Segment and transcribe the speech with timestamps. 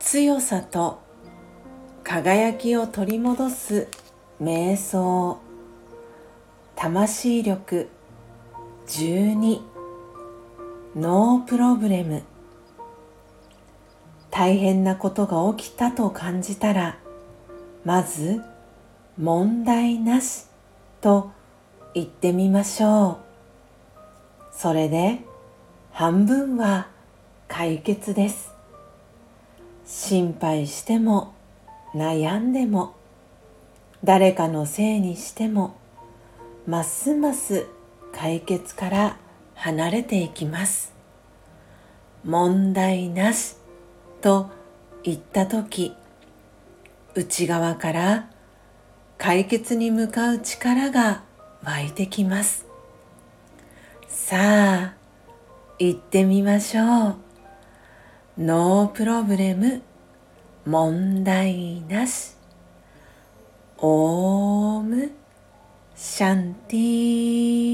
[0.00, 1.00] 強さと
[2.02, 3.86] 輝きを取り戻す
[4.42, 5.38] 瞑想。
[6.74, 7.88] 魂力
[8.88, 9.60] 12
[10.96, 12.22] ノープロブレム。
[14.30, 16.98] 大変なことが起きたと感じたら
[17.84, 18.42] まず
[19.18, 20.46] 問題なし
[21.00, 21.30] と
[21.94, 23.25] 言ってみましょう。
[24.56, 25.20] それで
[25.92, 26.88] 半分は
[27.46, 28.54] 解決です。
[29.84, 31.34] 心配しても
[31.94, 32.94] 悩んでも
[34.02, 35.76] 誰かのせいにしても
[36.66, 37.66] ますます
[38.12, 39.18] 解決から
[39.54, 40.94] 離れていきます。
[42.24, 43.56] 問題なし
[44.22, 44.50] と
[45.02, 45.94] 言った時
[47.14, 48.30] 内側から
[49.18, 51.22] 解決に向かう力が
[51.62, 52.65] 湧いてきます。
[54.08, 54.94] さあ
[55.78, 57.16] 行ってみましょう。
[58.38, 59.82] ノープロブレム
[60.64, 62.34] 問題なし。
[63.78, 65.10] オーム。
[65.96, 67.65] シャンティー。